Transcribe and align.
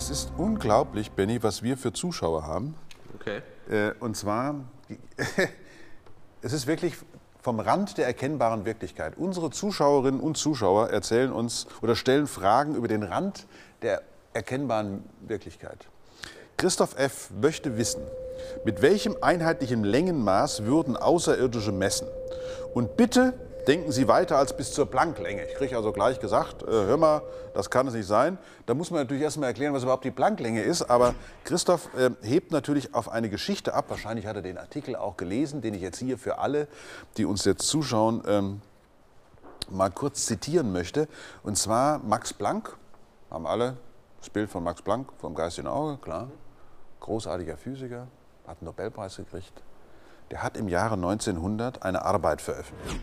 Es 0.00 0.08
ist 0.08 0.32
unglaublich, 0.38 1.10
Benny, 1.10 1.42
was 1.42 1.62
wir 1.62 1.76
für 1.76 1.92
Zuschauer 1.92 2.46
haben. 2.46 2.74
Okay. 3.16 3.42
Äh, 3.68 3.92
und 4.00 4.16
zwar, 4.16 4.54
es 6.40 6.54
ist 6.54 6.66
wirklich 6.66 6.94
vom 7.42 7.60
Rand 7.60 7.98
der 7.98 8.06
erkennbaren 8.06 8.64
Wirklichkeit. 8.64 9.18
Unsere 9.18 9.50
Zuschauerinnen 9.50 10.18
und 10.18 10.38
Zuschauer 10.38 10.88
erzählen 10.88 11.30
uns 11.30 11.66
oder 11.82 11.96
stellen 11.96 12.26
Fragen 12.26 12.76
über 12.76 12.88
den 12.88 13.02
Rand 13.02 13.46
der 13.82 14.00
erkennbaren 14.32 15.04
Wirklichkeit. 15.20 15.86
Christoph 16.56 16.96
F. 16.96 17.28
möchte 17.38 17.76
wissen, 17.76 18.00
mit 18.64 18.80
welchem 18.80 19.18
einheitlichen 19.20 19.84
Längenmaß 19.84 20.64
würden 20.64 20.96
Außerirdische 20.96 21.72
messen? 21.72 22.08
Und 22.72 22.96
bitte 22.96 23.34
denken 23.66 23.92
Sie 23.92 24.08
weiter 24.08 24.36
als 24.38 24.56
bis 24.56 24.72
zur 24.72 24.86
Plancklänge. 24.86 25.44
Ich 25.46 25.54
kriege 25.54 25.76
also 25.76 25.92
gleich 25.92 26.20
gesagt, 26.20 26.62
äh, 26.62 26.66
hör 26.66 26.96
mal, 26.96 27.22
das 27.54 27.70
kann 27.70 27.86
es 27.86 27.94
nicht 27.94 28.06
sein. 28.06 28.38
Da 28.66 28.74
muss 28.74 28.90
man 28.90 29.00
natürlich 29.00 29.22
erstmal 29.22 29.48
erklären, 29.48 29.74
was 29.74 29.82
überhaupt 29.82 30.04
die 30.04 30.10
Plancklänge 30.10 30.62
ist. 30.62 30.82
Aber 30.82 31.14
Christoph 31.44 31.88
äh, 31.94 32.10
hebt 32.22 32.52
natürlich 32.52 32.94
auf 32.94 33.08
eine 33.08 33.28
Geschichte 33.28 33.74
ab. 33.74 33.86
Wahrscheinlich 33.88 34.26
hat 34.26 34.36
er 34.36 34.42
den 34.42 34.58
Artikel 34.58 34.96
auch 34.96 35.16
gelesen, 35.16 35.60
den 35.60 35.74
ich 35.74 35.82
jetzt 35.82 35.98
hier 35.98 36.18
für 36.18 36.38
alle, 36.38 36.68
die 37.16 37.24
uns 37.24 37.44
jetzt 37.44 37.66
zuschauen, 37.66 38.22
ähm, 38.26 38.62
mal 39.68 39.90
kurz 39.90 40.26
zitieren 40.26 40.72
möchte. 40.72 41.08
Und 41.42 41.56
zwar 41.56 41.98
Max 41.98 42.32
Planck, 42.32 42.76
haben 43.30 43.46
alle 43.46 43.76
das 44.20 44.30
Bild 44.30 44.50
von 44.50 44.62
Max 44.64 44.82
Planck 44.82 45.12
vom 45.18 45.34
geistigen 45.34 45.68
Auge, 45.68 45.98
klar. 45.98 46.28
Großartiger 47.00 47.56
Physiker, 47.56 48.08
hat 48.46 48.58
einen 48.60 48.66
Nobelpreis 48.66 49.16
gekriegt. 49.16 49.62
Der 50.30 50.42
hat 50.42 50.56
im 50.56 50.68
Jahre 50.68 50.94
1900 50.94 51.82
eine 51.82 52.04
Arbeit 52.04 52.42
veröffentlicht 52.42 53.00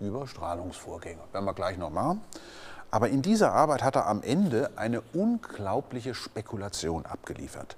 über 0.00 0.26
Strahlungsvorgänge. 0.26 1.20
Werden 1.32 1.44
wir 1.44 1.54
gleich 1.54 1.78
noch 1.78 1.90
machen. 1.90 2.20
Aber 2.90 3.08
in 3.08 3.22
dieser 3.22 3.52
Arbeit 3.52 3.82
hat 3.82 3.96
er 3.96 4.06
am 4.06 4.22
Ende 4.22 4.70
eine 4.76 5.02
unglaubliche 5.12 6.14
Spekulation 6.14 7.04
abgeliefert. 7.04 7.76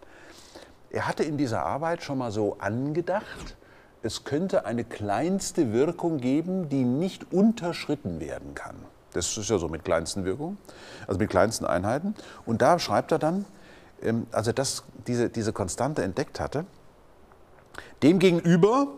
Er 0.90 1.06
hatte 1.06 1.24
in 1.24 1.36
dieser 1.36 1.64
Arbeit 1.64 2.02
schon 2.02 2.18
mal 2.18 2.30
so 2.30 2.56
angedacht, 2.58 3.56
es 4.02 4.24
könnte 4.24 4.64
eine 4.64 4.84
kleinste 4.84 5.72
Wirkung 5.72 6.18
geben, 6.18 6.68
die 6.68 6.84
nicht 6.84 7.32
unterschritten 7.32 8.20
werden 8.20 8.54
kann. 8.54 8.76
Das 9.12 9.36
ist 9.36 9.50
ja 9.50 9.58
so 9.58 9.68
mit 9.68 9.84
kleinsten 9.84 10.24
Wirkungen, 10.24 10.58
also 11.06 11.18
mit 11.18 11.30
kleinsten 11.30 11.64
Einheiten. 11.64 12.14
Und 12.46 12.62
da 12.62 12.78
schreibt 12.78 13.10
er 13.10 13.18
dann, 13.18 13.44
ähm, 14.02 14.26
als 14.30 14.46
er 14.46 14.54
diese, 15.06 15.30
diese 15.30 15.52
Konstante 15.52 16.02
entdeckt 16.02 16.38
hatte, 16.38 16.64
demgegenüber 18.02 18.88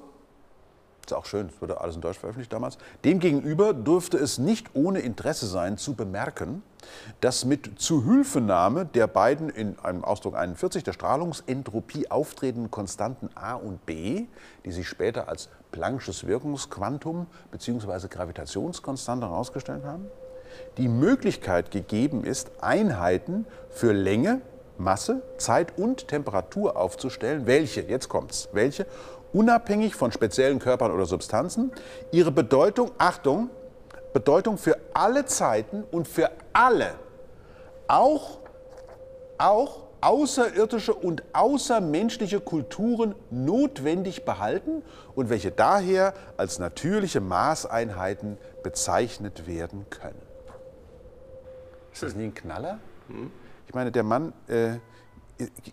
ist 1.10 1.16
auch 1.16 1.26
schön, 1.26 1.48
das 1.48 1.60
wurde 1.60 1.80
alles 1.80 1.96
in 1.96 2.00
Deutsch 2.00 2.18
veröffentlicht 2.18 2.52
damals. 2.52 2.78
Demgegenüber 3.04 3.74
dürfte 3.74 4.16
es 4.16 4.38
nicht 4.38 4.68
ohne 4.74 5.00
Interesse 5.00 5.46
sein, 5.46 5.78
zu 5.78 5.94
bemerken, 5.94 6.62
dass 7.20 7.44
mit 7.44 7.80
Zuhilfenahme 7.80 8.86
der 8.86 9.06
beiden 9.06 9.50
in 9.50 9.78
einem 9.80 10.04
Ausdruck 10.04 10.36
41 10.36 10.84
der 10.84 10.92
Strahlungsentropie 10.92 12.10
auftretenden 12.10 12.70
Konstanten 12.70 13.28
A 13.34 13.54
und 13.54 13.84
B, 13.86 14.26
die 14.64 14.72
sich 14.72 14.88
später 14.88 15.28
als 15.28 15.48
Planck'sches 15.72 16.26
Wirkungsquantum 16.26 17.26
bzw. 17.50 18.08
Gravitationskonstante 18.08 19.26
herausgestellt 19.26 19.84
haben, 19.84 20.06
die 20.78 20.88
Möglichkeit 20.88 21.70
gegeben 21.70 22.24
ist, 22.24 22.50
Einheiten 22.60 23.46
für 23.70 23.92
Länge, 23.92 24.40
Masse, 24.78 25.22
Zeit 25.36 25.78
und 25.78 26.08
Temperatur 26.08 26.76
aufzustellen, 26.76 27.46
welche, 27.46 27.82
jetzt 27.82 28.08
kommt's, 28.08 28.48
welche 28.52 28.86
unabhängig 29.32 29.94
von 29.94 30.12
speziellen 30.12 30.58
Körpern 30.58 30.90
oder 30.90 31.06
Substanzen, 31.06 31.72
ihre 32.12 32.32
Bedeutung, 32.32 32.90
Achtung, 32.98 33.50
Bedeutung 34.12 34.58
für 34.58 34.76
alle 34.92 35.24
Zeiten 35.26 35.84
und 35.90 36.08
für 36.08 36.30
alle, 36.52 36.94
auch, 37.86 38.38
auch 39.38 39.90
außerirdische 40.00 40.94
und 40.94 41.22
außermenschliche 41.32 42.40
Kulturen 42.40 43.14
notwendig 43.30 44.24
behalten 44.24 44.82
und 45.14 45.28
welche 45.28 45.50
daher 45.50 46.14
als 46.36 46.58
natürliche 46.58 47.20
Maßeinheiten 47.20 48.38
bezeichnet 48.62 49.46
werden 49.46 49.86
können. 49.90 50.22
Ist 51.92 52.02
das 52.02 52.14
nicht 52.14 52.26
ein 52.26 52.34
Knaller? 52.34 52.78
Ich 53.66 53.74
meine, 53.74 53.92
der 53.92 54.04
Mann 54.04 54.32
äh, 54.48 54.78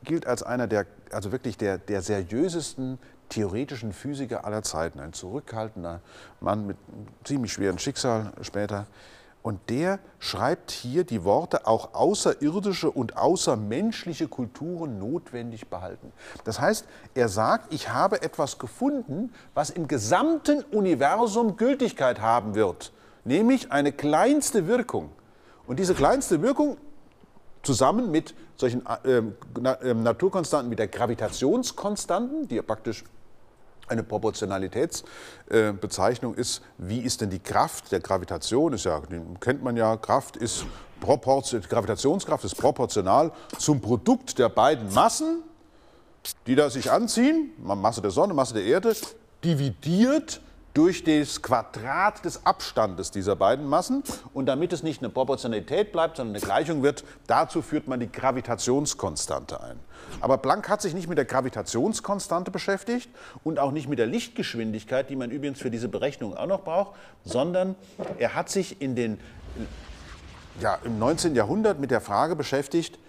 gilt 0.03 0.27
als 0.27 0.43
einer 0.43 0.67
der, 0.67 0.85
also 1.11 1.31
wirklich 1.31 1.57
der, 1.57 1.77
der 1.77 2.01
seriösesten, 2.01 2.99
theoretischen 3.29 3.93
Physiker 3.93 4.45
aller 4.45 4.63
Zeiten, 4.63 4.99
ein 4.99 5.13
zurückhaltender 5.13 6.01
Mann 6.39 6.67
mit 6.67 6.77
einem 6.87 7.07
ziemlich 7.23 7.53
schweren 7.53 7.79
Schicksal 7.79 8.33
später. 8.41 8.87
Und 9.47 9.69
der 9.69 9.99
schreibt 10.19 10.71
hier 10.71 11.05
die 11.05 11.23
Worte 11.23 11.67
auch 11.67 11.93
außerirdische 11.93 12.91
und 12.91 13.15
außermenschliche 13.15 14.27
Kulturen 14.27 14.99
notwendig 14.99 15.69
behalten. 15.69 16.11
Das 16.43 16.59
heißt, 16.59 16.85
er 17.13 17.29
sagt, 17.29 17.73
ich 17.73 17.89
habe 17.89 18.21
etwas 18.23 18.59
gefunden, 18.59 19.31
was 19.53 19.69
im 19.69 19.87
gesamten 19.87 20.63
Universum 20.63 21.55
Gültigkeit 21.55 22.19
haben 22.19 22.55
wird, 22.55 22.91
nämlich 23.23 23.71
eine 23.71 23.93
kleinste 23.93 24.67
Wirkung. 24.67 25.11
Und 25.65 25.79
diese 25.79 25.93
kleinste 25.93 26.41
Wirkung 26.41 26.75
zusammen 27.63 28.11
mit 28.11 28.35
solchen 28.57 28.83
äh, 29.05 29.19
äh, 29.19 29.93
Naturkonstanten 29.93 30.71
wie 30.71 30.75
der 30.75 30.87
Gravitationskonstanten, 30.87 32.47
die 32.47 32.55
ja 32.55 32.61
praktisch 32.63 33.03
eine 33.87 34.03
Proportionalitätsbezeichnung 34.03 36.35
äh, 36.35 36.41
ist, 36.41 36.61
wie 36.77 36.99
ist 36.99 37.21
denn 37.21 37.29
die 37.29 37.39
Kraft 37.39 37.91
der 37.91 37.99
Gravitation? 37.99 38.73
Ist 38.73 38.85
ja, 38.85 39.01
kennt 39.39 39.63
man 39.63 39.77
ja, 39.77 39.95
Kraft 39.97 40.37
ist 40.37 40.65
Gravitationskraft 40.99 42.43
ist 42.43 42.55
proportional 42.55 43.31
zum 43.59 43.81
Produkt 43.81 44.39
der 44.39 44.49
beiden 44.49 44.91
Massen, 44.93 45.43
die 46.47 46.55
da 46.55 46.69
sich 46.69 46.91
anziehen, 46.91 47.51
Masse 47.57 48.01
der 48.01 48.11
Sonne, 48.11 48.33
Masse 48.33 48.55
der 48.55 48.63
Erde, 48.63 48.93
dividiert 49.43 50.41
durch 50.77 51.03
das 51.03 51.41
Quadrat 51.41 52.23
des 52.23 52.45
Abstandes 52.45 53.09
dieser 53.09 53.35
beiden 53.35 53.65
Massen. 53.65 54.03
Und 54.35 54.45
damit 54.45 54.71
es 54.73 54.83
nicht 54.83 55.01
eine 55.01 55.09
Proportionalität 55.09 55.91
bleibt, 55.91 56.17
sondern 56.17 56.35
eine 56.35 56.45
Gleichung 56.45 56.83
wird, 56.83 57.03
dazu 57.25 57.63
führt 57.63 57.87
man 57.87 57.99
die 57.99 58.11
Gravitationskonstante 58.11 59.59
ein. 59.59 59.79
Aber 60.21 60.37
Planck 60.37 60.69
hat 60.69 60.83
sich 60.83 60.93
nicht 60.93 61.09
mit 61.09 61.17
der 61.17 61.25
Gravitationskonstante 61.25 62.51
beschäftigt 62.51 63.09
und 63.43 63.57
auch 63.57 63.71
nicht 63.71 63.89
mit 63.89 63.97
der 63.97 64.05
Lichtgeschwindigkeit, 64.05 65.09
die 65.09 65.15
man 65.15 65.31
übrigens 65.31 65.59
für 65.59 65.71
diese 65.71 65.87
Berechnung 65.87 66.37
auch 66.37 66.45
noch 66.45 66.63
braucht, 66.63 66.95
sondern 67.25 67.73
er 68.19 68.35
hat 68.35 68.49
sich 68.49 68.79
in 68.79 68.95
den, 68.95 69.19
ja, 70.61 70.77
im 70.83 70.99
19. 70.99 71.33
Jahrhundert 71.33 71.79
mit 71.79 71.89
der 71.89 72.01
Frage 72.01 72.35
beschäftigt, 72.35 72.99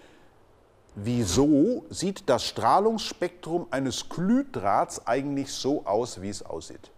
wieso 0.95 1.85
sieht 1.91 2.27
das 2.29 2.45
Strahlungsspektrum 2.45 3.67
eines 3.69 4.09
Glühdrahts 4.09 5.05
eigentlich 5.05 5.51
so 5.51 5.85
aus, 5.85 6.19
wie 6.23 6.29
es 6.29 6.41
aussieht. 6.43 6.89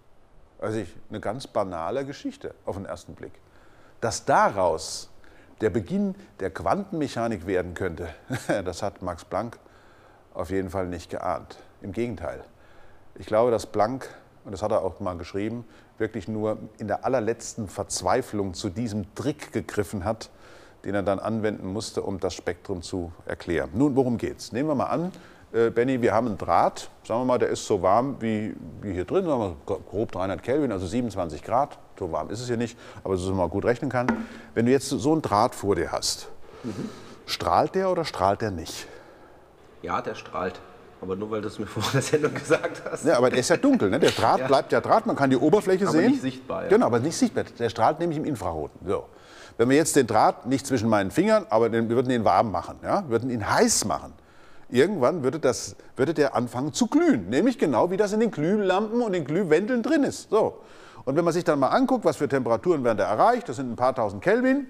Also 0.62 0.78
ich, 0.78 0.96
eine 1.10 1.20
ganz 1.20 1.48
banale 1.48 2.06
Geschichte 2.06 2.54
auf 2.66 2.76
den 2.78 2.86
ersten 2.86 3.16
Blick. 3.16 3.34
Dass 4.00 4.26
daraus 4.26 5.10
der 5.60 5.72
Beginn 5.72 6.16
der 6.40 6.52
Quantenmechanik 6.52 7.46
werden 7.48 7.74
könnte, 7.74 8.10
das 8.48 8.82
hat 8.84 9.02
Max 9.02 9.26
Planck 9.26 9.60
auf 10.34 10.50
jeden 10.52 10.70
Fall 10.70 10.88
nicht 10.88 11.10
geahnt. 11.10 11.58
Im 11.82 11.92
Gegenteil. 11.92 12.44
Ich 13.16 13.26
glaube, 13.26 13.52
dass 13.52 13.66
Planck, 13.66 14.08
und 14.46 14.52
das 14.52 14.62
hat 14.62 14.72
er 14.72 14.84
auch 14.84 15.00
mal 15.00 15.18
geschrieben, 15.18 15.66
wirklich 15.98 16.28
nur 16.28 16.58
in 16.78 16.88
der 16.88 17.06
allerletzten 17.06 17.68
Verzweiflung 17.68 18.54
zu 18.54 18.70
diesem 18.70 19.14
Trick 19.16 19.52
gegriffen 19.52 20.06
hat, 20.06 20.30
den 20.86 20.96
er 20.96 21.04
dann 21.04 21.20
anwenden 21.20 21.68
musste, 21.68 22.02
um 22.02 22.20
das 22.20 22.34
Spektrum 22.34 22.82
zu 22.82 23.12
erklären. 23.26 23.72
Nun, 23.74 23.96
worum 23.96 24.18
geht's? 24.18 24.52
Nehmen 24.52 24.70
wir 24.70 24.76
mal 24.76 24.88
an, 24.88 25.12
äh, 25.54 25.70
Benny, 25.70 26.02
wir 26.02 26.14
haben 26.14 26.28
einen 26.28 26.38
Draht, 26.38 26.90
sagen 27.06 27.22
wir 27.22 27.26
mal, 27.26 27.38
der 27.38 27.50
ist 27.50 27.66
so 27.66 27.82
warm 27.82 28.18
wie, 28.20 28.56
wie 28.82 28.94
hier 28.94 29.06
drin, 29.06 29.26
sagen 29.26 29.56
wir 29.66 29.80
grob 29.80 30.12
300 30.12 30.42
Kelvin, 30.42 30.72
also 30.72 30.88
27 30.88 31.44
Grad. 31.44 31.78
So 32.00 32.12
warm 32.12 32.30
ist 32.30 32.40
es 32.40 32.48
hier 32.48 32.58
nicht, 32.58 32.78
aber 33.04 33.16
so 33.18 33.34
man 33.34 33.50
gut 33.50 33.66
rechnen 33.66 33.90
kann. 33.90 34.08
Wenn 34.56 34.66
du 34.66 34.72
jetzt 34.72 34.90
so 34.90 35.12
einen 35.12 35.22
Draht 35.22 35.54
vor 35.54 35.76
dir 35.76 35.92
hast, 35.92 36.30
mhm. 36.64 36.90
strahlt 37.26 37.76
der 37.76 37.92
oder 37.92 38.06
strahlt 38.06 38.42
der 38.42 38.52
nicht? 38.52 38.88
Ja, 39.82 40.02
der 40.02 40.16
strahlt. 40.16 40.60
Aber 41.02 41.16
nur 41.16 41.32
weil 41.32 41.42
du 41.42 41.48
es 41.48 41.60
mir 41.60 41.66
vor 41.68 41.84
der 41.94 42.02
Sendung 42.02 42.34
gesagt 42.34 42.82
hast. 42.90 43.06
Ja, 43.06 43.18
aber 43.18 43.30
der 43.30 43.40
ist 43.40 43.50
ja 43.50 43.58
dunkel. 43.58 43.90
Ne? 43.90 44.00
Der 44.00 44.12
Draht 44.12 44.40
ja. 44.42 44.48
bleibt 44.48 44.72
ja 44.72 44.82
Draht, 44.82 45.06
man 45.06 45.16
kann 45.16 45.30
die 45.30 45.38
Oberfläche 45.38 45.84
aber 45.84 45.92
sehen. 45.92 46.02
Aber 46.02 46.10
nicht 46.12 46.22
sichtbar. 46.22 46.64
Ja. 46.64 46.70
Genau, 46.70 46.86
aber 46.86 47.00
nicht 47.00 47.18
sichtbar. 47.18 47.44
Der 47.60 47.70
strahlt 47.70 48.00
nämlich 48.00 48.18
im 48.18 48.26
Infraroten. 48.26 48.88
So. 48.88 49.06
Wenn 49.58 49.70
wir 49.70 49.76
jetzt 49.76 49.96
den 49.96 50.08
Draht 50.08 50.46
nicht 50.46 50.66
zwischen 50.66 50.90
meinen 50.90 51.12
Fingern, 51.12 51.46
aber 51.50 51.70
den, 51.70 51.90
wir 51.90 51.96
würden 51.96 52.12
ihn 52.12 52.24
warm 52.24 52.52
machen, 52.52 52.80
ja? 52.84 53.04
wir 53.04 53.10
würden 53.10 53.30
ihn 53.30 53.48
heiß 53.48 53.86
machen, 53.86 54.14
irgendwann 54.72 55.24
würde, 55.24 55.40
das, 55.40 55.76
würde 55.96 56.14
der 56.14 56.36
anfangen 56.36 56.74
zu 56.74 56.88
glühen. 56.88 57.30
Nämlich 57.30 57.58
genau 57.58 57.92
wie 57.92 57.98
das 57.98 58.14
in 58.14 58.20
den 58.20 58.32
Glühlampen 58.32 59.02
und 59.02 59.14
den 59.14 59.26
Glühwändeln 59.26 59.84
drin 59.84 60.04
ist. 60.04 60.30
So. 60.30 60.62
Und 61.06 61.16
wenn 61.16 61.26
man 61.26 61.34
sich 61.34 61.44
dann 61.44 61.60
mal 61.60 61.70
anguckt, 61.70 62.06
was 62.06 62.18
für 62.18 62.28
Temperaturen 62.28 62.84
werden 62.84 62.98
da 62.98 63.06
erreicht, 63.06 63.50
das 63.50 63.56
sind 63.58 63.72
ein 63.72 63.76
paar 63.76 63.96
tausend 63.96 64.24
Kelvin, 64.24 64.68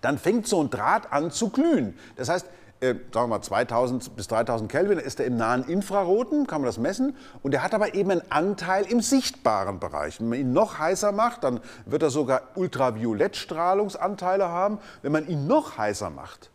dann 0.00 0.18
fängt 0.18 0.46
so 0.46 0.62
ein 0.62 0.70
Draht 0.70 1.12
an 1.12 1.30
zu 1.30 1.50
glühen. 1.50 1.94
Das 2.16 2.28
heißt, 2.28 2.46
äh, 2.80 2.94
sagen 2.94 3.04
wir 3.12 3.26
mal 3.28 3.42
2000 3.42 4.16
bis 4.16 4.28
3000 4.28 4.70
Kelvin, 4.70 4.98
ist 4.98 5.18
er 5.18 5.26
im 5.26 5.36
nahen 5.36 5.64
Infraroten, 5.64 6.46
kann 6.46 6.60
man 6.60 6.66
das 6.66 6.78
messen. 6.78 7.16
Und 7.42 7.54
er 7.54 7.62
hat 7.62 7.72
aber 7.74 7.94
eben 7.94 8.10
einen 8.10 8.22
Anteil 8.30 8.84
im 8.84 9.00
sichtbaren 9.00 9.80
Bereich. 9.80 10.20
Wenn 10.20 10.28
man 10.28 10.38
ihn 10.38 10.52
noch 10.52 10.78
heißer 10.78 11.12
macht, 11.12 11.44
dann 11.44 11.60
wird 11.86 12.02
er 12.02 12.10
sogar 12.10 12.42
Ultraviolettstrahlungsanteile 12.54 14.48
haben. 14.48 14.78
Wenn 15.02 15.12
man 15.12 15.26
ihn 15.26 15.46
noch 15.46 15.78
heißer 15.78 16.10
macht, 16.10 16.50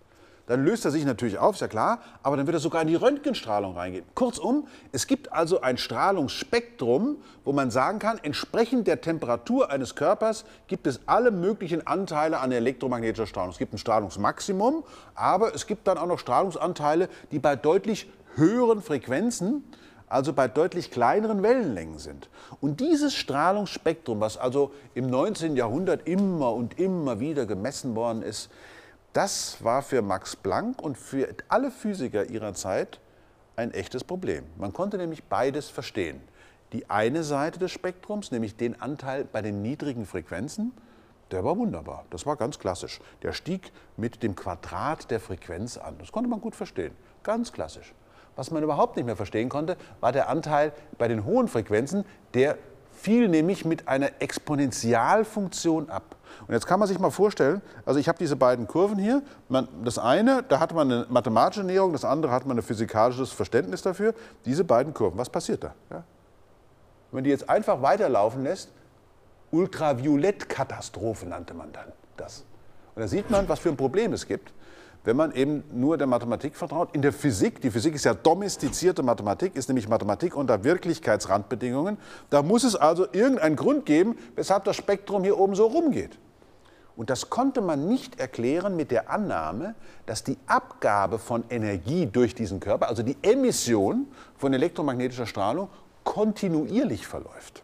dann 0.51 0.65
löst 0.65 0.83
er 0.83 0.91
sich 0.91 1.05
natürlich 1.05 1.37
auf, 1.37 1.55
ist 1.55 1.61
ja 1.61 1.69
klar, 1.69 1.99
aber 2.23 2.35
dann 2.35 2.45
wird 2.45 2.57
er 2.57 2.59
sogar 2.59 2.81
in 2.81 2.89
die 2.89 2.95
Röntgenstrahlung 2.95 3.77
reingehen. 3.77 4.03
Kurzum, 4.15 4.67
es 4.91 5.07
gibt 5.07 5.31
also 5.31 5.61
ein 5.61 5.77
Strahlungsspektrum, 5.77 7.15
wo 7.45 7.53
man 7.53 7.71
sagen 7.71 7.99
kann, 7.99 8.19
entsprechend 8.21 8.85
der 8.85 8.99
Temperatur 8.99 9.71
eines 9.71 9.95
Körpers 9.95 10.43
gibt 10.67 10.87
es 10.87 10.99
alle 11.05 11.31
möglichen 11.31 11.87
Anteile 11.87 12.39
an 12.39 12.51
elektromagnetischer 12.51 13.27
Strahlung. 13.27 13.51
Es 13.51 13.59
gibt 13.59 13.73
ein 13.73 13.77
Strahlungsmaximum, 13.77 14.83
aber 15.15 15.55
es 15.55 15.67
gibt 15.67 15.87
dann 15.87 15.97
auch 15.97 16.05
noch 16.05 16.19
Strahlungsanteile, 16.19 17.07
die 17.31 17.39
bei 17.39 17.55
deutlich 17.55 18.11
höheren 18.35 18.81
Frequenzen 18.81 19.63
also 20.09 20.33
bei 20.33 20.49
deutlich 20.49 20.91
kleineren 20.91 21.41
Wellenlängen 21.41 21.97
sind. 21.97 22.27
Und 22.59 22.81
dieses 22.81 23.15
Strahlungsspektrum, 23.15 24.19
was 24.19 24.35
also 24.35 24.73
im 24.95 25.09
19. 25.09 25.55
Jahrhundert 25.55 26.05
immer 26.05 26.53
und 26.53 26.77
immer 26.77 27.21
wieder 27.21 27.45
gemessen 27.45 27.95
worden 27.95 28.21
ist, 28.21 28.49
das 29.13 29.63
war 29.63 29.81
für 29.81 30.01
Max 30.01 30.35
Planck 30.35 30.81
und 30.81 30.97
für 30.97 31.33
alle 31.49 31.71
Physiker 31.71 32.29
ihrer 32.29 32.53
Zeit 32.53 32.99
ein 33.55 33.71
echtes 33.71 34.03
Problem. 34.03 34.45
Man 34.57 34.73
konnte 34.73 34.97
nämlich 34.97 35.23
beides 35.23 35.69
verstehen. 35.69 36.21
Die 36.73 36.89
eine 36.89 37.23
Seite 37.23 37.59
des 37.59 37.71
Spektrums, 37.71 38.31
nämlich 38.31 38.55
den 38.55 38.81
Anteil 38.81 39.25
bei 39.25 39.41
den 39.41 39.61
niedrigen 39.61 40.05
Frequenzen, 40.05 40.71
der 41.31 41.43
war 41.43 41.57
wunderbar. 41.57 42.05
Das 42.09 42.25
war 42.25 42.35
ganz 42.35 42.59
klassisch. 42.59 42.99
Der 43.23 43.33
stieg 43.33 43.71
mit 43.97 44.23
dem 44.23 44.35
Quadrat 44.35 45.11
der 45.11 45.19
Frequenz 45.19 45.77
an. 45.77 45.95
Das 45.99 46.11
konnte 46.11 46.29
man 46.29 46.41
gut 46.41 46.55
verstehen. 46.55 46.93
Ganz 47.23 47.51
klassisch. 47.51 47.93
Was 48.35 48.51
man 48.51 48.63
überhaupt 48.63 48.95
nicht 48.95 49.05
mehr 49.05 49.15
verstehen 49.15 49.49
konnte, 49.49 49.77
war 49.99 50.11
der 50.11 50.29
Anteil 50.29 50.73
bei 50.97 51.07
den 51.07 51.25
hohen 51.25 51.47
Frequenzen, 51.47 52.05
der 52.33 52.57
fiel 53.01 53.27
nämlich 53.27 53.65
mit 53.65 53.87
einer 53.87 54.11
Exponentialfunktion 54.19 55.89
ab. 55.89 56.15
Und 56.47 56.53
jetzt 56.53 56.67
kann 56.67 56.79
man 56.79 56.87
sich 56.87 56.99
mal 56.99 57.09
vorstellen, 57.09 57.61
also 57.85 57.99
ich 57.99 58.07
habe 58.07 58.19
diese 58.19 58.35
beiden 58.35 58.67
Kurven 58.67 58.99
hier. 58.99 59.23
Man, 59.49 59.67
das 59.83 59.97
eine, 59.97 60.43
da 60.43 60.59
hat 60.59 60.73
man 60.73 60.91
eine 60.91 61.05
mathematische 61.09 61.63
Näherung, 61.63 61.93
das 61.93 62.05
andere 62.05 62.31
hat 62.31 62.45
man 62.45 62.57
ein 62.57 62.63
physikalisches 62.63 63.31
Verständnis 63.31 63.81
dafür. 63.81 64.13
Diese 64.45 64.63
beiden 64.63 64.93
Kurven, 64.93 65.17
was 65.17 65.29
passiert 65.29 65.63
da? 65.63 65.73
Ja? 65.89 66.03
Wenn 67.11 67.23
die 67.23 67.29
jetzt 67.29 67.49
einfach 67.49 67.81
weiterlaufen 67.81 68.43
lässt, 68.43 68.69
Ultraviolettkatastrophe 69.51 71.25
nannte 71.25 71.53
man 71.53 71.73
dann 71.73 71.91
das. 72.17 72.45
Und 72.95 73.01
da 73.01 73.07
sieht 73.07 73.29
man, 73.29 73.49
was 73.49 73.59
für 73.59 73.69
ein 73.69 73.77
Problem 73.77 74.13
es 74.13 74.27
gibt 74.27 74.53
wenn 75.03 75.15
man 75.15 75.33
eben 75.33 75.63
nur 75.71 75.97
der 75.97 76.07
Mathematik 76.07 76.55
vertraut. 76.55 76.89
In 76.93 77.01
der 77.01 77.13
Physik, 77.13 77.61
die 77.61 77.71
Physik 77.71 77.95
ist 77.95 78.05
ja 78.05 78.13
domestizierte 78.13 79.03
Mathematik, 79.03 79.55
ist 79.55 79.67
nämlich 79.67 79.87
Mathematik 79.87 80.35
unter 80.35 80.63
Wirklichkeitsrandbedingungen. 80.63 81.97
Da 82.29 82.43
muss 82.43 82.63
es 82.63 82.75
also 82.75 83.07
irgendeinen 83.11 83.55
Grund 83.55 83.85
geben, 83.85 84.17
weshalb 84.35 84.63
das 84.65 84.75
Spektrum 84.75 85.23
hier 85.23 85.39
oben 85.39 85.55
so 85.55 85.65
rumgeht. 85.65 86.17
Und 86.95 87.09
das 87.09 87.29
konnte 87.29 87.61
man 87.61 87.87
nicht 87.87 88.19
erklären 88.19 88.75
mit 88.75 88.91
der 88.91 89.09
Annahme, 89.09 89.75
dass 90.05 90.23
die 90.23 90.37
Abgabe 90.45 91.17
von 91.17 91.43
Energie 91.49 92.05
durch 92.05 92.35
diesen 92.35 92.59
Körper, 92.59 92.89
also 92.89 93.01
die 93.01 93.17
Emission 93.21 94.07
von 94.37 94.53
elektromagnetischer 94.53 95.25
Strahlung, 95.25 95.69
kontinuierlich 96.03 97.07
verläuft. 97.07 97.63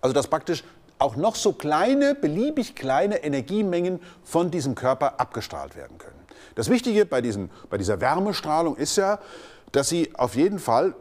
Also 0.00 0.14
dass 0.14 0.28
praktisch 0.28 0.64
auch 1.00 1.16
noch 1.16 1.34
so 1.34 1.52
kleine, 1.52 2.14
beliebig 2.14 2.74
kleine 2.74 3.22
Energiemengen 3.24 4.00
von 4.22 4.50
diesem 4.50 4.74
Körper 4.74 5.18
abgestrahlt 5.18 5.76
werden 5.76 5.98
können. 5.98 6.20
Das 6.54 6.68
Wichtige 6.68 7.06
bei, 7.06 7.20
diesen, 7.20 7.50
bei 7.68 7.78
dieser 7.78 8.00
Wärmestrahlung 8.00 8.76
ist 8.76 8.96
ja, 8.96 9.18
dass 9.72 9.88
sie 9.88 10.12
auf 10.14 10.36
jeden 10.36 10.58
Fall 10.58 10.94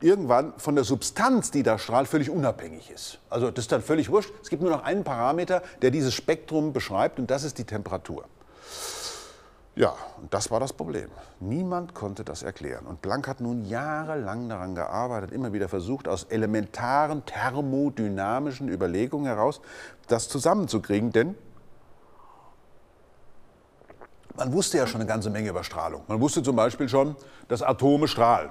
irgendwann 0.00 0.52
von 0.58 0.74
der 0.74 0.84
Substanz, 0.84 1.50
die 1.50 1.62
da 1.62 1.78
strahlt, 1.78 2.08
völlig 2.08 2.30
unabhängig 2.30 2.90
ist. 2.90 3.18
Also 3.30 3.50
das 3.50 3.64
ist 3.64 3.72
dann 3.72 3.82
völlig 3.82 4.10
wurscht. 4.10 4.30
Es 4.42 4.50
gibt 4.50 4.62
nur 4.62 4.70
noch 4.70 4.84
einen 4.84 5.04
Parameter, 5.04 5.62
der 5.82 5.90
dieses 5.90 6.14
Spektrum 6.14 6.72
beschreibt 6.72 7.18
und 7.18 7.30
das 7.30 7.44
ist 7.44 7.58
die 7.58 7.64
Temperatur. 7.64 8.24
Ja, 9.76 9.94
und 10.20 10.32
das 10.32 10.50
war 10.52 10.60
das 10.60 10.72
Problem. 10.72 11.10
Niemand 11.40 11.94
konnte 11.94 12.22
das 12.24 12.44
erklären. 12.44 12.86
Und 12.86 13.02
Planck 13.02 13.26
hat 13.26 13.40
nun 13.40 13.64
jahrelang 13.64 14.48
daran 14.48 14.76
gearbeitet, 14.76 15.32
immer 15.32 15.52
wieder 15.52 15.68
versucht, 15.68 16.06
aus 16.06 16.24
elementaren 16.24 17.26
thermodynamischen 17.26 18.68
Überlegungen 18.68 19.26
heraus 19.26 19.60
das 20.06 20.28
zusammenzukriegen. 20.28 21.10
Denn 21.10 21.34
man 24.36 24.52
wusste 24.52 24.78
ja 24.78 24.86
schon 24.86 25.00
eine 25.00 25.08
ganze 25.08 25.28
Menge 25.30 25.48
über 25.48 25.64
Strahlung. 25.64 26.02
Man 26.06 26.20
wusste 26.20 26.42
zum 26.42 26.54
Beispiel 26.54 26.88
schon, 26.88 27.16
dass 27.48 27.60
Atome 27.60 28.06
strahlen. 28.06 28.50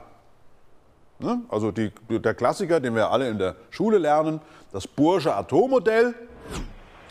Ne? 1.20 1.42
Also 1.48 1.72
die, 1.72 1.94
der 2.10 2.34
Klassiker, 2.34 2.81
den 2.81 2.96
wir 2.96 3.10
alle 3.10 3.30
in 3.30 3.38
der 3.38 3.56
Schule 3.70 3.98
lernen, 3.98 4.42
das 4.74 4.88
Bursche 4.88 5.34
Atommodell, 5.34 6.16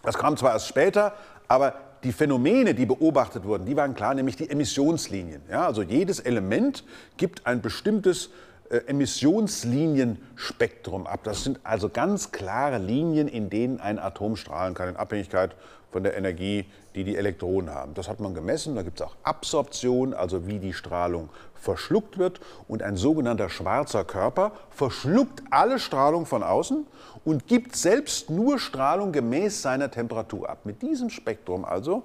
das 0.03 0.19
kam 0.19 0.37
zwar 0.37 0.53
erst 0.53 0.69
später, 0.69 1.14
aber 1.49 1.75
die 2.04 2.12
Phänomene, 2.12 2.75
die 2.75 2.87
beobachtet 2.87 3.44
wurden, 3.44 3.64
die 3.64 3.76
waren 3.76 3.94
klar, 3.94 4.14
nämlich 4.14 4.37
die 4.37 4.50
Emissionslinien. 4.50 5.43
Ja, 5.50 5.66
also 5.66 5.82
jedes 5.82 6.20
Element 6.20 6.84
gibt 7.16 7.46
ein 7.46 7.60
bestimmtes 7.60 8.31
Emissionslinienspektrum 8.72 11.06
ab. 11.06 11.20
Das 11.24 11.44
sind 11.44 11.60
also 11.62 11.88
ganz 11.88 12.32
klare 12.32 12.78
Linien, 12.78 13.28
in 13.28 13.50
denen 13.50 13.80
ein 13.80 13.98
Atom 13.98 14.36
strahlen 14.36 14.74
kann, 14.74 14.88
in 14.88 14.96
Abhängigkeit 14.96 15.54
von 15.90 16.02
der 16.02 16.16
Energie, 16.16 16.64
die 16.94 17.04
die 17.04 17.16
Elektronen 17.16 17.74
haben. 17.74 17.92
Das 17.94 18.08
hat 18.08 18.19
man 18.19 18.34
gemessen. 18.34 18.74
Da 18.74 18.82
gibt 18.82 19.00
es 19.00 19.06
auch 19.06 19.14
Absorption, 19.22 20.14
also 20.14 20.46
wie 20.46 20.58
die 20.58 20.72
Strahlung 20.72 21.28
verschluckt 21.54 22.19
wird. 22.19 22.40
Und 22.66 22.82
ein 22.82 22.96
sogenannter 22.96 23.50
schwarzer 23.50 24.04
Körper 24.04 24.52
verschluckt 24.70 25.42
alle 25.50 25.78
Strahlung 25.78 26.26
von 26.26 26.42
außen 26.42 26.86
und 27.25 27.46
gibt 27.46 27.76
selbst 27.76 28.30
nur 28.30 28.58
Strahlung 28.58 29.12
gemäß 29.12 29.62
seiner 29.62 29.90
Temperatur 29.90 30.48
ab. 30.48 30.60
Mit 30.64 30.82
diesem 30.82 31.10
Spektrum 31.10 31.64
also, 31.64 32.02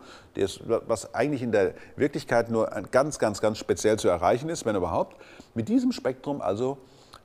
was 0.86 1.16
eigentlich 1.16 1.42
in 1.42 1.52
der 1.52 1.74
Wirklichkeit 1.96 2.52
nur 2.52 2.68
ganz, 2.92 3.18
ganz, 3.20 3.42
ganz 3.42 3.58
speziell 3.58 3.98
zu 3.98 4.10
erreichen 4.10 4.50
ist, 4.50 4.66
wenn 4.66 4.76
überhaupt, 4.76 5.16
mit 5.58 5.70
diesem 5.70 5.92
Spektrum 5.92 6.40
also, 6.40 6.78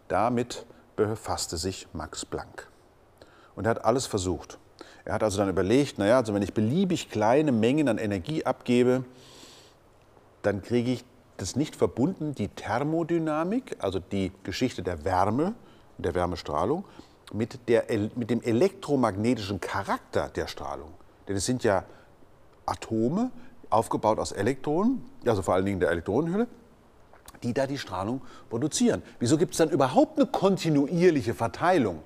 damit 0.08 0.67
befasste 0.96 1.58
sich 1.58 1.87
Max 1.93 2.25
Planck. 2.25 2.67
Und 3.55 3.67
er 3.67 3.70
hat 3.70 3.84
alles 3.84 4.06
versucht. 4.06 4.58
Er 5.05 5.12
hat 5.14 5.23
also 5.23 5.38
dann 5.38 5.50
überlegt, 5.50 5.99
naja, 5.99 6.17
also 6.17 6.32
wenn 6.32 6.43
ich 6.43 6.55
beliebig 6.55 7.11
kleine 7.11 7.52
Mengen 7.52 7.88
an 7.88 7.99
Energie 7.99 8.44
abgebe, 8.44 9.05
dann 10.40 10.62
kriege 10.62 10.93
ich 10.93 11.05
das 11.37 11.56
nicht 11.56 11.76
verbunden, 11.76 12.34
die 12.34 12.49
Thermodynamik, 12.49 13.76
also 13.81 13.99
die 13.99 14.32
Geschichte 14.44 14.82
der 14.82 15.05
Wärme, 15.05 15.55
der 15.98 16.15
Wärmestrahlung, 16.15 16.84
mit, 17.34 17.69
der, 17.69 17.84
mit 18.15 18.31
dem 18.31 18.41
elektromagnetischen 18.41 19.60
Charakter 19.60 20.31
der 20.31 20.46
Strahlung. 20.46 20.93
Denn 21.29 21.36
es 21.36 21.44
sind 21.44 21.65
ja 21.65 21.84
Atome, 22.65 23.31
aufgebaut 23.69 24.19
aus 24.19 24.32
Elektronen, 24.32 25.05
also 25.27 25.43
vor 25.43 25.55
allen 25.55 25.67
Dingen 25.67 25.81
der 25.81 25.91
Elektronenhülle, 25.91 26.46
die 27.43 27.55
da 27.55 27.67
die 27.67 27.79
Strahlung 27.79 28.22
produzieren. 28.51 29.03
Wieso 29.19 29.39
gibt 29.39 29.53
es 29.53 29.58
dann 29.58 29.70
überhaupt 29.70 30.19
eine 30.19 30.27
kontinuierliche 30.27 31.34
Verteilung? 31.34 32.03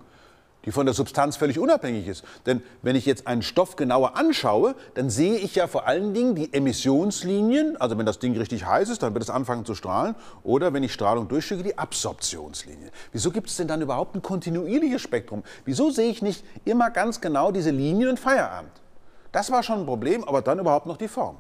die 0.66 0.72
von 0.72 0.84
der 0.84 0.94
Substanz 0.94 1.36
völlig 1.36 1.58
unabhängig 1.58 2.08
ist. 2.08 2.24
Denn 2.44 2.60
wenn 2.82 2.96
ich 2.96 3.06
jetzt 3.06 3.26
einen 3.26 3.42
Stoff 3.42 3.76
genauer 3.76 4.16
anschaue, 4.16 4.74
dann 4.94 5.08
sehe 5.08 5.36
ich 5.36 5.54
ja 5.54 5.68
vor 5.68 5.86
allen 5.86 6.12
Dingen 6.12 6.34
die 6.34 6.52
Emissionslinien, 6.52 7.76
also 7.76 7.96
wenn 7.96 8.04
das 8.04 8.18
Ding 8.18 8.36
richtig 8.36 8.66
heiß 8.66 8.90
ist, 8.90 9.02
dann 9.02 9.14
wird 9.14 9.22
es 9.22 9.30
anfangen 9.30 9.64
zu 9.64 9.74
strahlen, 9.74 10.16
oder 10.42 10.72
wenn 10.72 10.82
ich 10.82 10.92
Strahlung 10.92 11.28
durchschicke, 11.28 11.62
die 11.62 11.78
Absorptionslinie. 11.78 12.90
Wieso 13.12 13.30
gibt 13.30 13.48
es 13.48 13.56
denn 13.56 13.68
dann 13.68 13.80
überhaupt 13.80 14.16
ein 14.16 14.22
kontinuierliches 14.22 15.00
Spektrum? 15.00 15.44
Wieso 15.64 15.90
sehe 15.90 16.10
ich 16.10 16.20
nicht 16.20 16.44
immer 16.64 16.90
ganz 16.90 17.20
genau 17.20 17.52
diese 17.52 17.70
Linien 17.70 18.10
und 18.10 18.20
Feierabend? 18.20 18.72
Das 19.30 19.52
war 19.52 19.62
schon 19.62 19.80
ein 19.80 19.86
Problem, 19.86 20.24
aber 20.24 20.42
dann 20.42 20.58
überhaupt 20.58 20.86
noch 20.86 20.96
die 20.96 21.08
Form. 21.08 21.36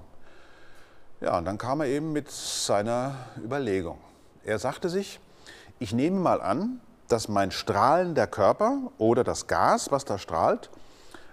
Ja, 1.26 1.38
und 1.38 1.44
dann 1.44 1.58
kam 1.58 1.80
er 1.80 1.88
eben 1.88 2.12
mit 2.12 2.30
seiner 2.30 3.16
Überlegung. 3.42 3.98
Er 4.44 4.60
sagte 4.60 4.88
sich, 4.88 5.18
ich 5.80 5.92
nehme 5.92 6.20
mal 6.20 6.40
an, 6.40 6.80
dass 7.08 7.26
mein 7.26 7.50
strahlender 7.50 8.28
Körper 8.28 8.92
oder 8.96 9.24
das 9.24 9.48
Gas, 9.48 9.90
was 9.90 10.04
da 10.04 10.18
strahlt, 10.18 10.70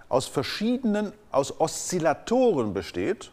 aus 0.08 0.26
verschiedenen, 0.26 1.12
aus 1.30 1.60
Oszillatoren 1.60 2.74
besteht. 2.74 3.30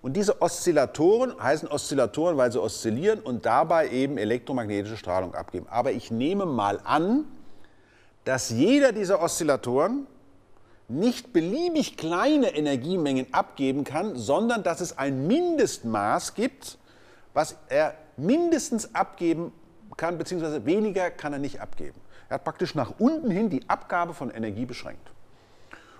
Und 0.00 0.14
diese 0.14 0.40
Oszillatoren 0.40 1.34
heißen 1.38 1.68
Oszillatoren, 1.68 2.38
weil 2.38 2.50
sie 2.50 2.62
oszillieren 2.62 3.20
und 3.20 3.44
dabei 3.44 3.90
eben 3.90 4.16
elektromagnetische 4.16 4.96
Strahlung 4.96 5.34
abgeben. 5.34 5.66
Aber 5.68 5.92
ich 5.92 6.10
nehme 6.10 6.46
mal 6.46 6.80
an, 6.84 7.26
dass 8.24 8.48
jeder 8.48 8.92
dieser 8.92 9.20
Oszillatoren 9.20 10.06
nicht 10.88 11.32
beliebig 11.32 11.96
kleine 11.96 12.54
Energiemengen 12.54 13.32
abgeben 13.32 13.84
kann, 13.84 14.16
sondern 14.16 14.62
dass 14.62 14.80
es 14.80 14.98
ein 14.98 15.26
Mindestmaß 15.26 16.34
gibt, 16.34 16.78
was 17.32 17.56
er 17.68 17.94
mindestens 18.16 18.94
abgeben 18.94 19.52
kann, 19.96 20.18
beziehungsweise 20.18 20.64
weniger 20.66 21.10
kann 21.10 21.32
er 21.32 21.38
nicht 21.38 21.60
abgeben. 21.60 22.00
Er 22.28 22.34
hat 22.34 22.44
praktisch 22.44 22.74
nach 22.74 22.94
unten 22.98 23.30
hin 23.30 23.50
die 23.50 23.68
Abgabe 23.68 24.14
von 24.14 24.30
Energie 24.30 24.66
beschränkt. 24.66 25.10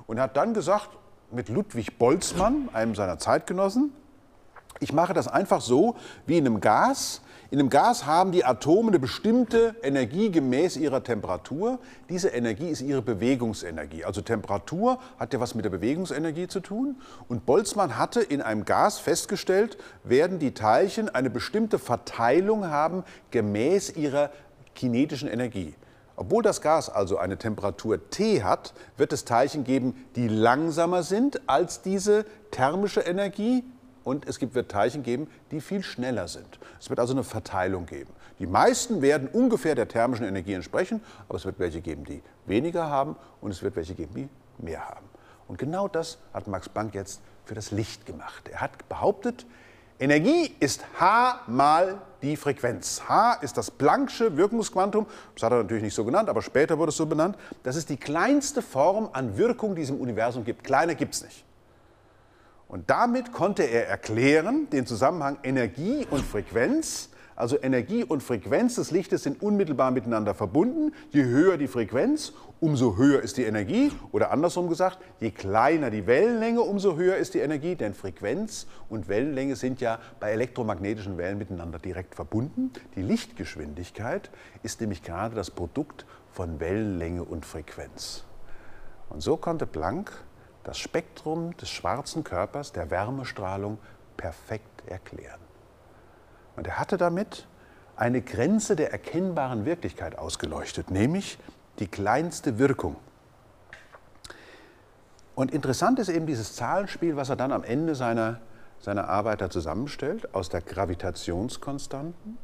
Und 0.06 0.20
hat 0.20 0.36
dann 0.36 0.54
gesagt, 0.54 0.90
mit 1.30 1.48
Ludwig 1.48 1.98
Boltzmann, 1.98 2.68
einem 2.72 2.94
seiner 2.94 3.18
Zeitgenossen, 3.18 3.92
ich 4.80 4.92
mache 4.92 5.14
das 5.14 5.28
einfach 5.28 5.60
so 5.60 5.96
wie 6.26 6.38
in 6.38 6.46
einem 6.46 6.60
Gas. 6.60 7.22
In 7.54 7.60
einem 7.60 7.70
Gas 7.70 8.04
haben 8.04 8.32
die 8.32 8.44
Atome 8.44 8.88
eine 8.88 8.98
bestimmte 8.98 9.76
Energie 9.80 10.32
gemäß 10.32 10.76
ihrer 10.76 11.04
Temperatur. 11.04 11.78
Diese 12.08 12.30
Energie 12.30 12.66
ist 12.66 12.80
ihre 12.80 13.00
Bewegungsenergie. 13.00 14.04
Also 14.04 14.22
Temperatur 14.22 14.98
hat 15.20 15.32
ja 15.32 15.38
was 15.38 15.54
mit 15.54 15.64
der 15.64 15.70
Bewegungsenergie 15.70 16.48
zu 16.48 16.58
tun. 16.58 16.96
Und 17.28 17.46
Boltzmann 17.46 17.96
hatte 17.96 18.20
in 18.22 18.42
einem 18.42 18.64
Gas 18.64 18.98
festgestellt, 18.98 19.78
werden 20.02 20.40
die 20.40 20.52
Teilchen 20.52 21.08
eine 21.08 21.30
bestimmte 21.30 21.78
Verteilung 21.78 22.70
haben 22.70 23.04
gemäß 23.30 23.94
ihrer 23.94 24.30
kinetischen 24.74 25.28
Energie. 25.28 25.74
Obwohl 26.16 26.42
das 26.42 26.60
Gas 26.60 26.90
also 26.90 27.18
eine 27.18 27.38
Temperatur 27.38 28.10
T 28.10 28.42
hat, 28.42 28.74
wird 28.96 29.12
es 29.12 29.24
Teilchen 29.24 29.62
geben, 29.62 30.04
die 30.16 30.26
langsamer 30.26 31.04
sind 31.04 31.48
als 31.48 31.82
diese 31.82 32.26
thermische 32.50 33.02
Energie. 33.02 33.62
Und 34.04 34.28
es 34.28 34.40
wird 34.40 34.70
Teilchen 34.70 35.02
geben, 35.02 35.28
die 35.50 35.60
viel 35.60 35.82
schneller 35.82 36.28
sind. 36.28 36.58
Es 36.78 36.90
wird 36.90 37.00
also 37.00 37.14
eine 37.14 37.24
Verteilung 37.24 37.86
geben. 37.86 38.12
Die 38.38 38.46
meisten 38.46 39.00
werden 39.00 39.28
ungefähr 39.28 39.74
der 39.74 39.88
thermischen 39.88 40.26
Energie 40.26 40.52
entsprechen, 40.52 41.00
aber 41.28 41.38
es 41.38 41.46
wird 41.46 41.58
welche 41.58 41.80
geben, 41.80 42.04
die 42.04 42.22
weniger 42.46 42.88
haben 42.88 43.16
und 43.40 43.50
es 43.50 43.62
wird 43.62 43.76
welche 43.76 43.94
geben, 43.94 44.14
die 44.14 44.28
mehr 44.58 44.86
haben. 44.86 45.06
Und 45.48 45.58
genau 45.58 45.88
das 45.88 46.18
hat 46.32 46.46
Max 46.46 46.68
Planck 46.68 46.94
jetzt 46.94 47.20
für 47.44 47.54
das 47.54 47.70
Licht 47.70 48.06
gemacht. 48.06 48.48
Er 48.48 48.60
hat 48.60 48.88
behauptet, 48.88 49.46
Energie 50.00 50.52
ist 50.58 50.84
h 50.98 51.42
mal 51.46 51.98
die 52.20 52.36
Frequenz. 52.36 53.02
h 53.08 53.34
ist 53.34 53.56
das 53.56 53.70
Planck'sche 53.70 54.36
Wirkungsquantum. 54.36 55.06
Das 55.34 55.44
hat 55.44 55.52
er 55.52 55.58
natürlich 55.58 55.84
nicht 55.84 55.94
so 55.94 56.04
genannt, 56.04 56.28
aber 56.28 56.42
später 56.42 56.78
wurde 56.78 56.90
es 56.90 56.96
so 56.96 57.06
benannt. 57.06 57.38
Das 57.62 57.76
ist 57.76 57.88
die 57.88 57.96
kleinste 57.96 58.60
Form 58.60 59.08
an 59.12 59.36
Wirkung, 59.38 59.76
die 59.76 59.82
es 59.82 59.90
im 59.90 60.00
Universum 60.00 60.44
gibt. 60.44 60.64
Kleiner 60.64 60.96
gibt 60.96 61.14
es 61.14 61.22
nicht. 61.22 61.44
Und 62.74 62.90
damit 62.90 63.30
konnte 63.30 63.62
er 63.62 63.86
erklären 63.86 64.68
den 64.70 64.84
Zusammenhang 64.84 65.38
Energie 65.44 66.08
und 66.10 66.24
Frequenz 66.24 67.08
also 67.36 67.60
Energie 67.60 68.02
und 68.04 68.22
Frequenz 68.22 68.76
des 68.76 68.90
Lichtes 68.90 69.24
sind 69.24 69.42
unmittelbar 69.42 69.92
miteinander 69.92 70.34
verbunden. 70.34 70.92
Je 71.10 71.24
höher 71.24 71.56
die 71.56 71.66
Frequenz, 71.66 72.32
umso 72.60 72.96
höher 72.96 73.22
ist 73.22 73.36
die 73.36 73.44
Energie. 73.44 73.92
Oder 74.12 74.30
andersrum 74.30 74.68
gesagt, 74.68 74.98
je 75.20 75.30
kleiner 75.30 75.90
die 75.90 76.06
Wellenlänge, 76.06 76.60
umso 76.62 76.96
höher 76.96 77.16
ist 77.16 77.34
die 77.34 77.40
Energie. 77.40 77.74
Denn 77.74 77.94
Frequenz 77.94 78.66
und 78.88 79.08
Wellenlänge 79.08 79.56
sind 79.56 79.80
ja 79.80 79.98
bei 80.20 80.30
elektromagnetischen 80.30 81.16
Wellen 81.16 81.38
miteinander 81.38 81.78
direkt 81.78 82.14
verbunden. 82.14 82.72
Die 82.94 83.02
Lichtgeschwindigkeit 83.02 84.30
ist 84.62 84.80
nämlich 84.80 85.02
gerade 85.02 85.34
das 85.34 85.50
Produkt 85.50 86.06
von 86.32 86.60
Wellenlänge 86.60 87.24
und 87.24 87.46
Frequenz. 87.46 88.24
Und 89.08 89.22
so 89.22 89.36
konnte 89.36 89.66
Planck 89.66 90.12
das 90.64 90.78
Spektrum 90.78 91.56
des 91.58 91.68
schwarzen 91.70 92.24
Körpers, 92.24 92.72
der 92.72 92.90
Wärmestrahlung, 92.90 93.78
perfekt 94.16 94.82
erklären. 94.86 95.40
Und 96.56 96.66
er 96.66 96.78
hatte 96.78 96.96
damit 96.96 97.46
eine 97.96 98.22
Grenze 98.22 98.74
der 98.74 98.90
erkennbaren 98.92 99.64
Wirklichkeit 99.66 100.18
ausgeleuchtet, 100.18 100.90
nämlich 100.90 101.38
die 101.78 101.86
kleinste 101.86 102.58
Wirkung. 102.58 102.96
Und 105.34 105.52
interessant 105.52 105.98
ist 105.98 106.08
eben 106.08 106.26
dieses 106.26 106.54
Zahlenspiel, 106.54 107.16
was 107.16 107.28
er 107.28 107.36
dann 107.36 107.52
am 107.52 107.64
Ende 107.64 107.94
seiner, 107.94 108.40
seiner 108.80 109.08
Arbeit 109.08 109.52
zusammenstellt, 109.52 110.34
aus 110.34 110.48
der 110.48 110.60
Gravitationskonstanten, 110.60 112.38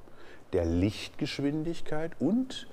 der 0.52 0.64
Lichtgeschwindigkeit 0.64 2.12
und 2.18 2.66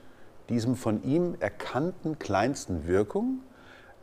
diesem 0.49 0.75
von 0.75 1.03
ihm 1.03 1.35
erkannten 1.39 2.17
kleinsten 2.17 2.87
Wirkung 2.87 3.41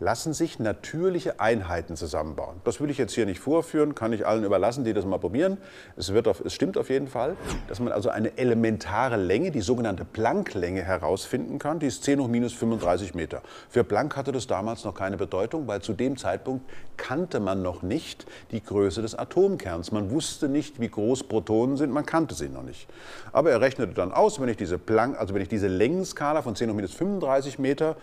lassen 0.01 0.33
sich 0.33 0.59
natürliche 0.59 1.39
Einheiten 1.41 1.97
zusammenbauen. 1.97 2.61
Das 2.65 2.81
will 2.81 2.91
ich 2.91 2.99
jetzt 2.99 3.15
hier 3.15 3.27
nicht 3.27 3.41
vorführen, 3.41 3.95
kann 3.95 4.13
ich 4.13 4.27
allen 4.27 4.45
überlassen, 4.45 4.85
die 4.85 4.93
das 4.93 5.05
mal 5.05 5.19
probieren. 5.19 5.57
Es, 5.97 6.13
wird 6.13 6.27
auf, 6.27 6.41
es 6.45 6.53
stimmt 6.53 6.77
auf 6.77 6.91
jeden 6.91 7.07
Fall, 7.07 7.37
dass 7.69 7.79
man 7.79 7.93
also 7.93 8.09
eine 8.11 8.37
elementare 8.37 9.17
Länge, 9.17 9.53
die 9.53 9.61
sogenannte 9.61 10.05
Planck-Länge 10.05 10.83
herausfinden 10.83 11.59
kann. 11.59 11.79
Die 11.79 11.87
ist 11.87 12.03
10 12.05 12.21
hoch 12.21 12.29
minus 12.29 12.53
35 12.55 13.15
Meter. 13.15 13.43
Für 13.69 13.85
Planck 13.85 14.17
hatte 14.17 14.33
das 14.33 14.47
damals 14.47 14.85
noch 14.85 14.95
keine 14.95 15.17
Bedeutung, 15.17 15.69
weil 15.69 15.81
zu 15.81 15.93
dem 15.93 16.17
Zeitpunkt 16.17 16.69
kannte 16.97 17.39
man 17.39 17.63
noch 17.63 17.83
nicht 17.83 18.27
die 18.51 18.63
Größe 18.63 19.01
des 19.01 19.15
Atomkerns. 19.15 19.93
Man 19.93 20.11
wusste 20.11 20.49
nicht, 20.49 20.81
wie 20.81 20.89
groß 20.89 21.25
Protonen 21.25 21.77
sind, 21.77 21.93
man 21.93 22.05
kannte 22.05 22.35
sie 22.35 22.49
noch 22.49 22.63
nicht. 22.63 22.89
Aber 23.33 23.51
er 23.51 23.61
rechnete 23.61 23.95
dann 23.95 24.13
aus, 24.13 24.41
wenn 24.41 24.49
ich 24.49 24.57
diese 24.57 24.79
Planck, 24.79 25.19
also 25.19 25.35
wenn 25.35 25.43
ich 25.43 25.49
diese 25.49 25.69
Längenskala 25.69 26.43
von 26.43 26.57
10 26.57 26.71
hoch 26.71 26.75
minus 26.75 26.95
35 26.95 27.59
Meter 27.59 27.97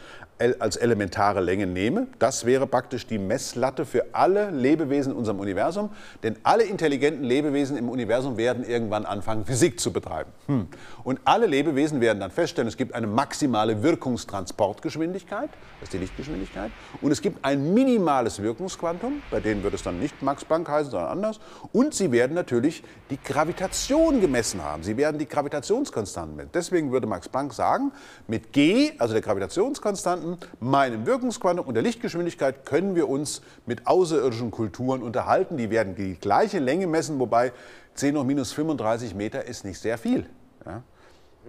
als 0.59 0.75
elementare 0.75 1.41
Länge 1.41 1.67
nehme. 1.81 2.07
Das 2.19 2.45
wäre 2.45 2.67
praktisch 2.67 3.07
die 3.07 3.17
Messlatte 3.17 3.85
für 3.85 4.05
alle 4.13 4.51
Lebewesen 4.51 5.13
in 5.13 5.17
unserem 5.17 5.39
Universum. 5.39 5.89
Denn 6.21 6.35
alle 6.43 6.63
intelligenten 6.63 7.23
Lebewesen 7.23 7.75
im 7.77 7.89
Universum 7.89 8.37
werden 8.37 8.63
irgendwann 8.63 9.05
anfangen, 9.05 9.45
Physik 9.45 9.79
zu 9.79 9.91
betreiben. 9.91 10.31
Hm. 10.47 10.67
Und 11.03 11.19
alle 11.25 11.47
Lebewesen 11.47 11.99
werden 12.01 12.19
dann 12.19 12.31
feststellen, 12.31 12.67
es 12.67 12.77
gibt 12.77 12.93
eine 12.93 13.07
maximale 13.07 13.81
Wirkungstransportgeschwindigkeit, 13.81 15.49
das 15.79 15.87
ist 15.87 15.93
die 15.93 15.97
Lichtgeschwindigkeit, 15.97 16.71
und 17.01 17.11
es 17.11 17.21
gibt 17.21 17.43
ein 17.43 17.73
minimales 17.73 18.41
Wirkungsquantum, 18.41 19.21
bei 19.31 19.39
denen 19.39 19.63
wird 19.63 19.73
es 19.73 19.83
dann 19.83 19.99
nicht 19.99 20.21
Max 20.21 20.45
Planck 20.45 20.69
heißen, 20.69 20.91
sondern 20.91 21.09
anders. 21.09 21.39
Und 21.71 21.93
sie 21.93 22.11
werden 22.11 22.33
natürlich 22.33 22.83
die 23.09 23.17
Gravitation 23.21 24.21
gemessen 24.21 24.63
haben. 24.63 24.83
Sie 24.83 24.97
werden 24.97 25.17
die 25.17 25.27
Gravitationskonstanten 25.27 26.35
messen. 26.35 26.51
Deswegen 26.53 26.91
würde 26.91 27.07
Max 27.07 27.27
Planck 27.27 27.53
sagen, 27.53 27.91
mit 28.27 28.53
G, 28.53 28.91
also 28.99 29.13
der 29.13 29.21
Gravitationskonstanten, 29.21 30.37
meinem 30.59 31.05
Wirkungsquantum 31.05 31.70
und 31.71 31.75
der 31.75 31.83
Lichtgeschwindigkeit 31.83 32.65
können 32.65 32.95
wir 32.95 33.07
uns 33.07 33.41
mit 33.65 33.87
außerirdischen 33.87 34.51
Kulturen 34.51 35.01
unterhalten. 35.01 35.55
Die 35.55 35.69
werden 35.69 35.95
die 35.95 36.15
gleiche 36.15 36.59
Länge 36.59 36.85
messen, 36.85 37.17
wobei 37.17 37.53
10 37.93 38.17
hoch 38.17 38.25
minus 38.25 38.51
35 38.51 39.15
Meter 39.15 39.45
ist 39.45 39.63
nicht 39.63 39.79
sehr 39.79 39.97
viel. 39.97 40.25
Ja? 40.65 40.83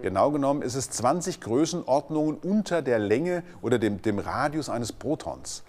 Genau 0.01 0.31
genommen 0.31 0.61
ist 0.61 0.75
es 0.75 0.89
20 0.91 1.41
Größenordnungen 1.41 2.37
unter 2.37 2.81
der 2.81 2.99
Länge 2.99 3.43
oder 3.61 3.79
dem, 3.79 4.01
dem 4.01 4.17
Radius 4.17 4.69
eines 4.69 4.93
Protons. 4.93 5.63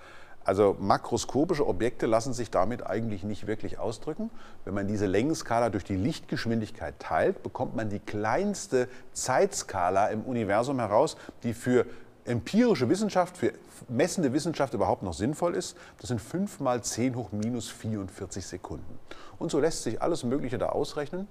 Also 0.44 0.76
makroskopische 0.78 1.66
Objekte 1.66 2.06
lassen 2.06 2.32
sich 2.32 2.50
damit 2.50 2.86
eigentlich 2.86 3.24
nicht 3.24 3.48
wirklich 3.48 3.80
ausdrücken. 3.80 4.30
Wenn 4.64 4.74
man 4.74 4.86
diese 4.86 5.06
Längenskala 5.06 5.68
durch 5.70 5.84
die 5.84 5.96
Lichtgeschwindigkeit 5.96 6.94
teilt, 7.00 7.42
bekommt 7.42 7.74
man 7.74 7.88
die 7.88 7.98
kleinste 7.98 8.86
Zeitskala 9.14 10.08
im 10.08 10.22
Universum 10.22 10.78
heraus, 10.78 11.16
die 11.42 11.54
für 11.54 11.86
empirische 12.24 12.88
Wissenschaft, 12.88 13.36
für 13.36 13.52
messende 13.88 14.32
Wissenschaft 14.32 14.74
überhaupt 14.74 15.02
noch 15.02 15.14
sinnvoll 15.14 15.54
ist, 15.54 15.76
das 15.98 16.08
sind 16.08 16.20
5 16.20 16.60
mal 16.60 16.82
10 16.82 17.16
hoch 17.16 17.32
minus 17.32 17.68
44 17.70 18.46
Sekunden. 18.46 18.98
Und 19.38 19.50
so 19.50 19.60
lässt 19.60 19.82
sich 19.82 20.00
alles 20.00 20.24
Mögliche 20.24 20.58
da 20.58 20.70
ausrechnen. 20.70 21.28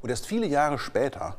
Und 0.00 0.10
erst 0.10 0.26
viele 0.26 0.46
Jahre 0.46 0.78
später 0.78 1.36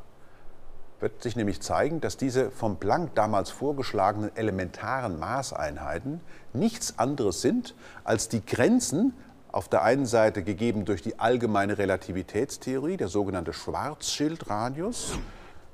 wird 1.00 1.22
sich 1.22 1.36
nämlich 1.36 1.62
zeigen, 1.62 2.02
dass 2.02 2.18
diese 2.18 2.52
vom 2.52 2.78
Planck 2.78 3.16
damals 3.16 3.52
vorgeschlagenen 3.52 4.36
elementaren 4.36 5.20
Maßeinheiten 5.20 6.22
nichts 6.54 6.98
anderes 6.98 7.42
sind 7.42 7.76
als 8.04 8.30
die 8.30 8.46
Grenzen, 8.46 9.14
auf 9.52 9.70
der 9.70 9.84
einen 9.84 10.06
Seite 10.06 10.44
gegeben 10.44 10.84
durch 10.84 11.02
die 11.02 11.20
allgemeine 11.20 11.78
Relativitätstheorie, 11.78 12.98
der 12.98 13.08
sogenannte 13.08 13.54
Schwarzschildradius, 13.54 15.18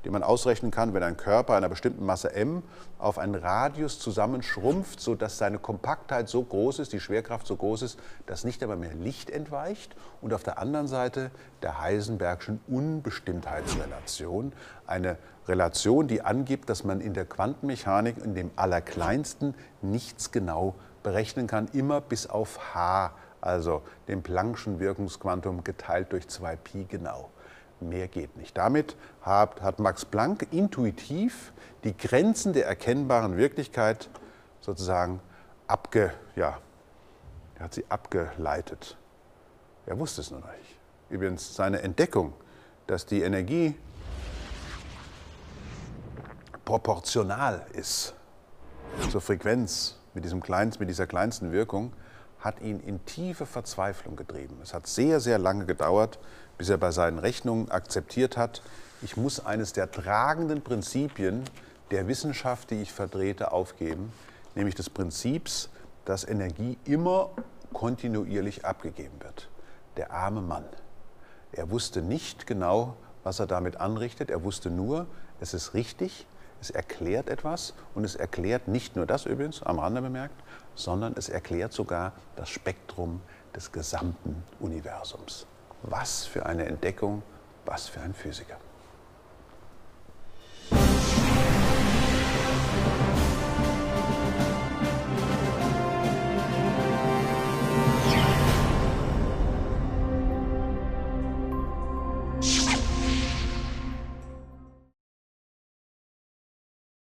den 0.06 0.12
man 0.12 0.24
ausrechnen 0.24 0.72
kann, 0.72 0.94
wenn 0.94 1.04
ein 1.04 1.18
Körper 1.18 1.56
einer 1.56 1.70
bestimmten 1.70 2.06
Masse 2.06 2.34
m 2.34 2.64
auf 2.98 3.18
einen 3.18 3.36
Radius 3.36 4.00
zusammenschrumpft, 4.00 5.00
sodass 5.00 5.38
seine 5.38 5.60
Kompaktheit 5.60 6.30
so 6.30 6.44
groß 6.44 6.80
ist, 6.80 6.94
die 6.94 7.00
Schwerkraft 7.00 7.48
so 7.48 7.56
groß 7.56 7.82
ist, 7.84 8.00
dass 8.26 8.44
nicht 8.44 8.62
einmal 8.62 8.78
mehr 8.78 8.94
Licht 8.94 9.30
entweicht. 9.30 9.96
Und 10.22 10.34
auf 10.34 10.44
der 10.44 10.60
anderen 10.60 10.88
Seite 10.88 11.32
der 11.62 11.82
Heisenbergschen 11.82 12.60
Unbestimmtheitsrelation, 12.68 14.54
eine 14.88 15.18
Relation, 15.48 16.08
die 16.08 16.22
angibt, 16.22 16.70
dass 16.70 16.84
man 16.84 17.02
in 17.02 17.14
der 17.14 17.26
Quantenmechanik 17.26 18.18
in 18.24 18.36
dem 18.36 18.52
Allerkleinsten 18.56 19.56
nichts 19.82 20.32
genau 20.32 20.76
berechnen 21.04 21.48
kann, 21.48 21.68
immer 21.74 22.02
bis 22.02 22.28
auf 22.28 22.76
h, 22.76 23.12
also 23.42 23.82
dem 24.08 24.22
Planck'schen 24.22 24.80
Wirkungsquantum 24.80 25.64
geteilt 25.64 26.12
durch 26.12 26.26
2pi 26.26 26.86
genau. 26.88 27.32
Mehr 27.82 28.08
geht 28.08 28.38
nicht. 28.38 28.58
Damit 28.58 28.96
hat, 29.22 29.62
hat 29.62 29.80
Max 29.80 30.06
Planck 30.06 30.48
intuitiv 30.52 31.52
die 31.84 31.98
Grenzen 31.98 32.54
der 32.54 32.68
erkennbaren 32.68 33.38
Wirklichkeit 33.38 34.10
sozusagen 34.60 35.20
abge, 35.68 36.14
ja, 36.36 36.60
er 37.56 37.66
hat 37.66 37.74
sie 37.74 37.86
abgeleitet. 37.90 38.98
Er 39.86 39.98
wusste 39.98 40.22
es 40.22 40.32
nur 40.32 40.42
noch 40.42 40.52
nicht. 40.52 40.78
Übrigens 41.10 41.56
seine 41.56 41.82
Entdeckung, 41.82 42.34
dass 42.88 43.06
die 43.06 43.22
Energie 43.24 43.76
proportional 46.66 47.66
ist 47.74 48.14
zur 49.10 49.22
Frequenz 49.22 50.00
mit, 50.14 50.24
diesem 50.24 50.42
kleinst, 50.42 50.80
mit 50.80 50.90
dieser 50.90 51.08
kleinsten 51.08 51.52
Wirkung, 51.52 51.94
hat 52.40 52.62
ihn 52.62 52.80
in 52.80 53.06
tiefe 53.06 53.46
Verzweiflung 53.46 54.16
getrieben. 54.16 54.60
Es 54.64 54.74
hat 54.74 54.88
sehr, 54.88 55.20
sehr 55.20 55.38
lange 55.38 55.66
gedauert, 55.66 56.20
bis 56.62 56.70
er 56.70 56.78
bei 56.78 56.92
seinen 56.92 57.18
Rechnungen 57.18 57.72
akzeptiert 57.72 58.38
hat, 58.38 58.62
ich 59.02 59.18
muss 59.18 59.44
eines 59.44 59.74
der 59.74 59.90
tragenden 59.90 60.62
Prinzipien 60.62 61.44
der 61.90 62.08
Wissenschaft, 62.08 62.70
die 62.70 62.84
ich 62.84 62.94
vertrete, 62.94 63.52
aufgeben, 63.52 64.14
nämlich 64.54 64.76
des 64.76 64.88
Prinzips, 64.92 65.72
dass 66.06 66.24
Energie 66.24 66.78
immer 66.86 67.32
kontinuierlich 67.74 68.64
abgegeben 68.64 69.16
wird. 69.22 69.50
Der 69.98 70.12
arme 70.12 70.44
Mann. 70.44 70.66
Er 71.52 71.72
wusste 71.72 72.04
nicht 72.04 72.46
genau, 72.46 72.96
was 73.24 73.40
er 73.40 73.48
damit 73.48 73.78
anrichtet. 73.78 74.30
Er 74.30 74.44
wusste 74.44 74.70
nur, 74.70 75.08
es 75.40 75.56
ist 75.56 75.74
richtig, 75.74 76.28
es 76.62 76.70
erklärt 76.70 77.28
etwas 77.28 77.74
und 77.96 78.04
es 78.04 78.16
erklärt 78.16 78.68
nicht 78.68 78.96
nur 78.96 79.08
das 79.08 79.26
übrigens, 79.26 79.64
am 79.64 79.80
Rande 79.80 80.04
bemerkt, 80.04 80.36
sondern 80.76 81.16
es 81.18 81.28
erklärt 81.28 81.74
sogar 81.74 82.14
das 82.36 82.50
Spektrum 82.50 83.20
des 83.56 83.72
gesamten 83.72 84.44
Universums. 84.60 85.48
Was 85.84 86.26
für 86.26 86.46
eine 86.46 86.66
Entdeckung, 86.66 87.24
was 87.66 87.88
für 87.88 88.02
ein 88.02 88.14
Physiker. 88.14 88.58